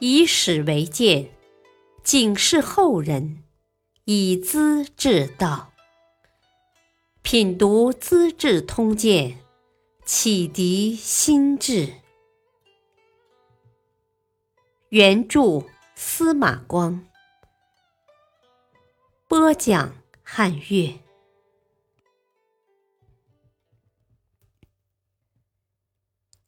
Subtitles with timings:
[0.00, 1.28] 以史为鉴，
[2.04, 3.42] 警示后人，
[4.04, 5.72] 以资治道。
[7.22, 9.32] 品读《资治通鉴》，
[10.04, 11.94] 启迪心智。
[14.90, 15.66] 原著
[15.96, 17.04] 司马光，
[19.26, 21.00] 播讲汉乐。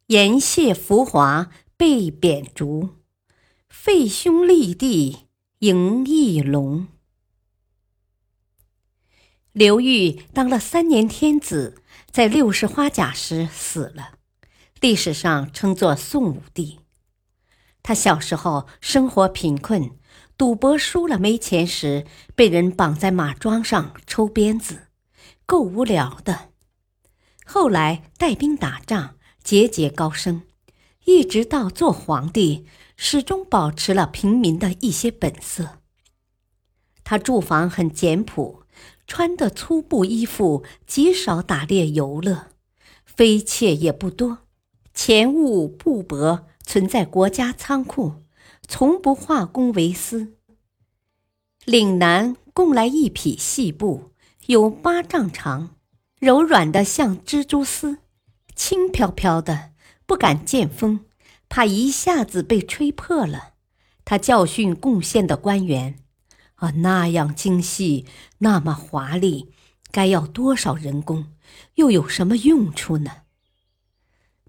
[0.07, 3.00] 颜谢浮华被贬逐。
[3.71, 5.29] 废兄立弟
[5.61, 6.89] 迎义龙。
[9.53, 14.19] 刘裕当了三年天子，在六十花甲时死了，
[14.81, 16.81] 历史上称作宋武帝。
[17.81, 19.93] 他小时候生活贫困，
[20.37, 24.89] 赌博输了没钱时，被人绑在马桩上抽鞭子，
[25.47, 26.51] 够无聊的。
[27.47, 30.43] 后来带兵打仗，节节高升，
[31.05, 32.67] 一直到做皇帝。
[33.03, 35.79] 始终保持了平民的一些本色。
[37.03, 38.65] 他住房很简朴，
[39.07, 42.49] 穿的粗布衣服，极少打猎游乐，
[43.07, 44.41] 妃妾也不多，
[44.93, 48.17] 钱物布帛存在国家仓库，
[48.69, 50.35] 从不化工为私。
[51.65, 54.11] 岭南供来一匹细布，
[54.45, 55.75] 有八丈长，
[56.19, 58.01] 柔软的像蜘蛛丝，
[58.55, 59.71] 轻飘飘的，
[60.05, 61.07] 不敢见风。
[61.51, 63.55] 怕一下子被吹破了，
[64.05, 65.97] 他教训贡献的官员
[66.55, 68.07] ：“啊，那样精细，
[68.39, 69.53] 那么华丽，
[69.91, 71.33] 该要多少人工？
[71.75, 73.23] 又有什么用处呢？”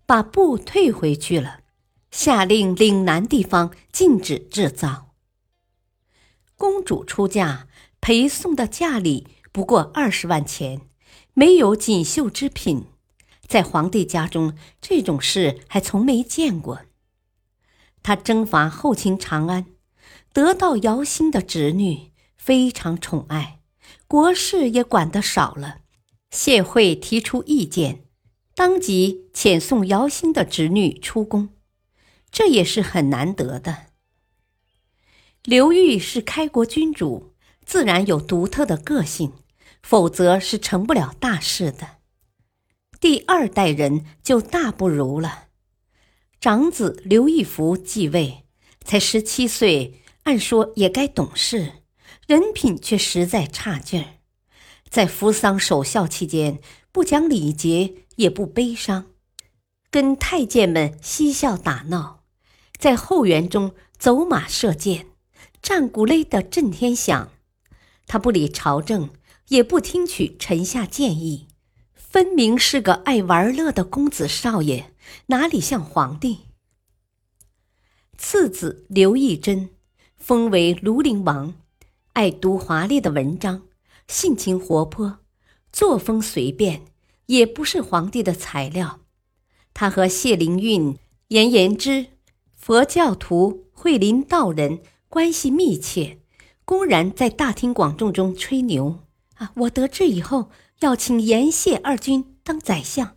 [0.05, 1.61] 把布退回去了，
[2.11, 5.15] 下令岭南地方禁止制造。
[6.55, 7.67] 公主出嫁，
[7.99, 10.81] 陪送的嫁礼不过二十万钱，
[11.33, 12.85] 没有锦绣之品，
[13.47, 16.81] 在皇帝家中这种事还从没见过。
[18.03, 19.67] 他征伐后秦长安，
[20.33, 23.59] 得到姚兴的侄女，非常宠爱，
[24.07, 25.79] 国事也管得少了。
[26.31, 28.05] 谢惠提出意见，
[28.55, 31.49] 当即遣送姚兴的侄女出宫，
[32.31, 33.87] 这也是很难得的。
[35.43, 37.33] 刘裕是开国君主，
[37.65, 39.33] 自然有独特的个性，
[39.83, 41.97] 否则是成不了大事的。
[42.99, 45.47] 第二代人就大不如了。
[46.41, 48.45] 长子刘义福继位，
[48.83, 51.73] 才十七岁，按说也该懂事，
[52.25, 54.07] 人品却实在差劲儿。
[54.89, 56.59] 在扶丧守孝期间，
[56.91, 59.11] 不讲礼节，也不悲伤，
[59.91, 62.23] 跟太监们嬉笑打闹，
[62.75, 65.09] 在后园中走马射箭，
[65.61, 67.31] 战鼓擂得震天响。
[68.07, 69.11] 他不理朝政，
[69.49, 71.49] 也不听取臣下建议，
[71.93, 74.90] 分明是个爱玩乐的公子少爷。
[75.27, 76.39] 哪里像皇帝？
[78.17, 79.69] 次子刘义珍
[80.15, 81.55] 封为庐陵王，
[82.13, 83.63] 爱读华丽的文章，
[84.07, 85.19] 性情活泼，
[85.71, 86.85] 作风随便，
[87.25, 88.99] 也不是皇帝的材料。
[89.73, 90.97] 他和谢灵运、
[91.29, 92.07] 颜延之、
[92.55, 96.19] 佛教徒慧林道人关系密切，
[96.65, 98.99] 公然在大庭广众中吹牛
[99.35, 99.51] 啊！
[99.55, 100.51] 我得志以后
[100.81, 103.15] 要请颜谢二君当宰相。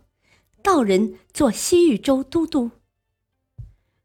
[0.65, 2.71] 道人做西域州都督，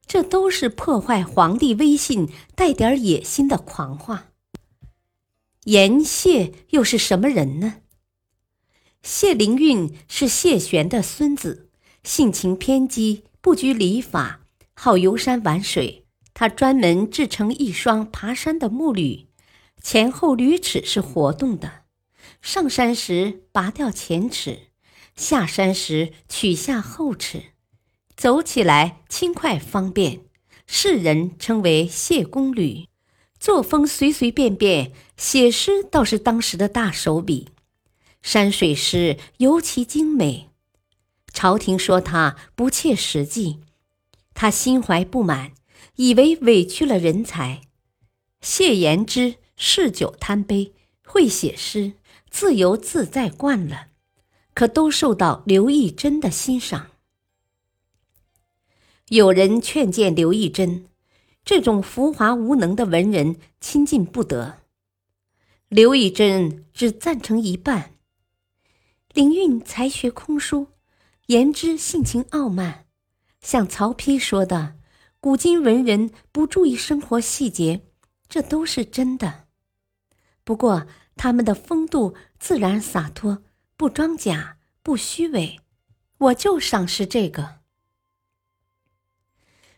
[0.07, 4.27] 这都是破坏皇帝威信、带点野心的狂话。
[5.65, 7.77] 严谢又是什么人呢？
[9.03, 11.71] 谢灵运是谢玄的孙子，
[12.05, 14.43] 性情偏激，不拘礼法，
[14.75, 16.05] 好游山玩水。
[16.35, 19.29] 他专门制成一双爬山的木履，
[19.83, 21.85] 前后履齿是活动的，
[22.43, 24.70] 上山时拔掉前齿。
[25.21, 27.43] 下山时取下后齿，
[28.17, 30.23] 走起来轻快方便，
[30.67, 32.89] 世人称为谢公履。
[33.39, 37.49] 作风随随便便，写诗倒是当时的大手笔，
[38.23, 40.49] 山水诗尤其精美。
[41.35, 43.59] 朝廷说他不切实际，
[44.33, 45.53] 他心怀不满，
[45.97, 47.61] 以为委屈了人才。
[48.41, 50.73] 谢言之嗜酒贪杯，
[51.05, 51.93] 会写诗，
[52.31, 53.89] 自由自在惯了。
[54.61, 56.91] 可都受到刘义珍的欣赏。
[59.09, 60.85] 有人劝谏刘义珍，
[61.47, 64.59] 这种浮华无能的文人亲近不得。
[65.71, 67.95] 刘义珍只赞成一半。
[69.15, 70.67] 林运才学空疏，
[71.29, 72.85] 言之性情傲慢，
[73.41, 74.77] 像曹丕说的
[75.21, 77.87] ：“古今文人不注意生活细节，
[78.29, 79.47] 这都是真的。
[80.45, 80.87] 不过
[81.17, 83.43] 他们的风度自然洒脱。”
[83.81, 85.59] 不装假，不虚伪，
[86.19, 87.61] 我就赏识这个。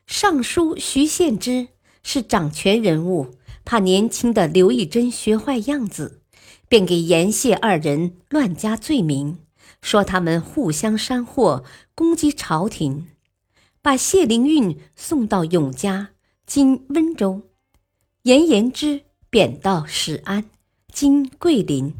[0.08, 1.68] 尚书徐献之
[2.02, 6.20] 是掌权人物，怕年轻的刘义珍学坏样子，
[6.68, 9.38] 便给严谢二人乱加罪名，
[9.80, 11.64] 说他们互相煽惑，
[11.94, 13.06] 攻击朝廷，
[13.80, 16.10] 把谢灵运送到永嘉
[16.44, 17.42] （今温州），
[18.22, 20.50] 严延之贬到始安
[20.92, 21.94] （今桂林），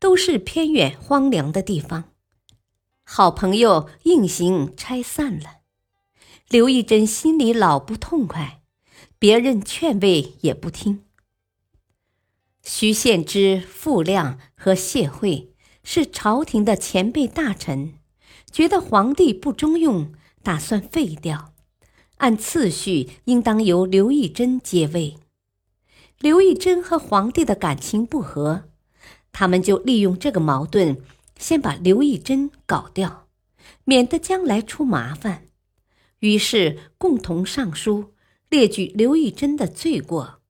[0.00, 2.04] 都是偏远荒凉的地方。
[3.04, 5.58] 好朋友硬行拆散了。
[6.48, 8.62] 刘义珍心里老不痛快，
[9.18, 11.04] 别人劝慰也不听。
[12.62, 15.54] 徐献之、傅亮和谢惠
[15.84, 17.94] 是朝廷的前辈大臣，
[18.50, 20.12] 觉得皇帝不中用，
[20.42, 21.52] 打算废掉。
[22.16, 25.16] 按次序，应当由刘义珍接位。
[26.18, 28.69] 刘义珍和皇帝的感情不和，
[29.32, 30.98] 他们就利用这个矛盾，
[31.38, 33.28] 先把刘义珍搞掉，
[33.84, 35.46] 免得将来出麻烦。
[36.18, 38.12] 于是共同上书，
[38.48, 40.40] 列举刘义珍的罪过，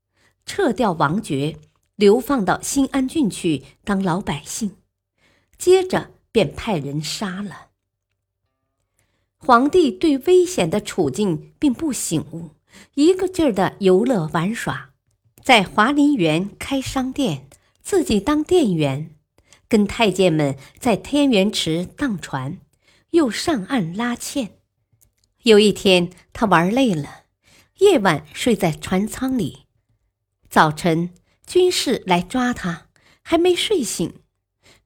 [0.44, 1.56] 撤掉王爵，
[1.96, 4.76] 流放到新安郡去当老百姓。
[5.58, 7.68] 接着便派人杀了。
[9.36, 12.50] 皇帝对危险的处境并不醒悟，
[12.94, 14.90] 一个劲儿的游乐玩耍，
[15.44, 17.49] 在华林园开商店，
[17.90, 19.16] 自己当店员，
[19.68, 22.60] 跟太监们在天元池荡船，
[23.10, 24.52] 又上岸拉纤。
[25.42, 27.24] 有一天，他玩累了，
[27.78, 29.64] 夜晚睡在船舱里。
[30.48, 31.12] 早晨，
[31.44, 32.86] 军士来抓他，
[33.22, 34.20] 还没睡醒，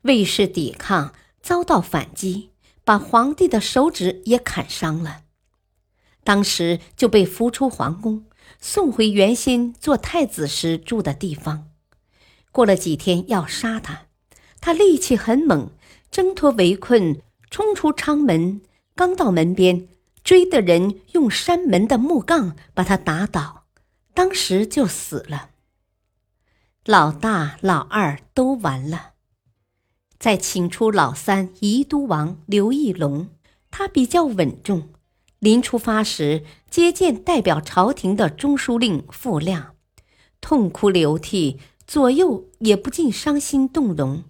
[0.00, 1.12] 卫士抵抗，
[1.42, 2.52] 遭到反击，
[2.84, 5.24] 把皇帝的手指也砍伤了。
[6.24, 8.24] 当时就被扶出皇宫，
[8.58, 11.68] 送回原先做太子时住的地方。
[12.54, 14.02] 过了几天，要杀他，
[14.60, 15.72] 他力气很猛，
[16.08, 17.20] 挣脱围困，
[17.50, 18.60] 冲出舱门，
[18.94, 19.88] 刚到门边。
[20.22, 23.64] 追的人用山门的木杠把他打倒，
[24.14, 25.50] 当时就死了。
[26.84, 29.14] 老大、老二都完了。
[30.20, 33.30] 再请出老三宜都王刘义隆，
[33.72, 34.90] 他比较稳重。
[35.40, 39.74] 临出发时接见代表朝廷的中书令傅亮，
[40.40, 44.24] 痛哭流涕，左右也不禁伤心动容。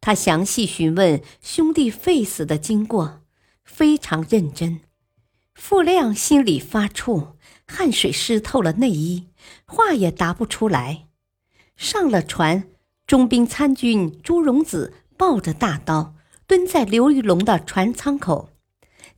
[0.00, 3.22] 他详细询问兄弟废死的经过，
[3.64, 4.80] 非常认真。
[5.54, 7.34] 傅亮心里发怵，
[7.66, 9.28] 汗水湿透了内衣，
[9.64, 11.06] 话也答不出来。
[11.76, 12.68] 上了船，
[13.06, 16.14] 中兵参军朱荣子抱着大刀
[16.46, 18.50] 蹲在刘玉龙的船舱口，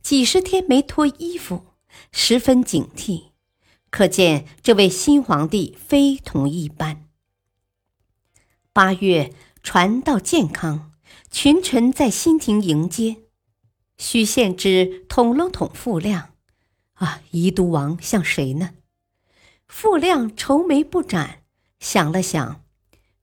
[0.01, 1.65] 几十天没脱衣服，
[2.11, 3.31] 十分警惕，
[3.89, 7.06] 可见这位新皇帝非同一般。
[8.77, 9.33] 八月，
[9.63, 10.91] 船到健康，
[11.31, 13.23] 群臣在新亭迎接。
[13.97, 16.35] 徐献之捅了捅傅亮，
[16.93, 18.75] 啊，宜都王像谁呢？
[19.67, 21.41] 傅亮愁眉不展，
[21.79, 22.63] 想了想，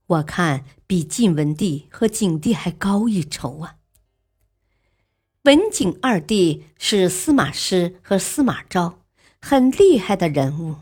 [0.07, 3.77] 我看比晋文帝和景帝还高一筹啊。
[5.45, 8.99] 文景二帝是司马师和司马昭，
[9.41, 10.79] 很厉害的人物。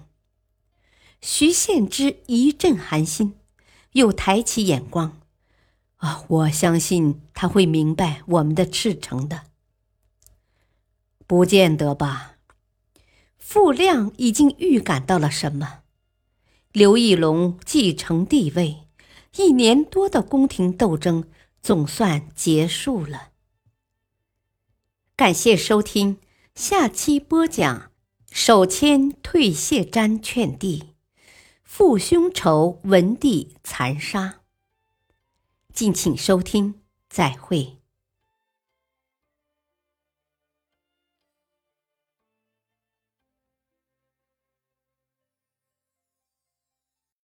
[1.21, 3.35] 徐献之一阵寒心，
[3.93, 5.21] 又抬起眼光，
[5.97, 9.45] 啊，我相信他会明白我们的赤诚的。
[11.27, 12.37] 不见得吧。
[13.39, 15.81] 傅亮已经预感到了什么。
[16.73, 18.89] 刘义隆继承帝位，
[19.37, 21.29] 一年多的宫廷斗争
[21.61, 23.29] 总算结束了。
[25.15, 26.19] 感谢收听，
[26.55, 27.91] 下期播讲：
[28.31, 30.92] 手牵退谢毡劝帝，
[31.75, 34.41] 父兄仇文帝残杀。
[35.73, 37.79] 敬请收听，再会。